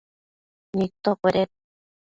[0.77, 1.51] nidtocueded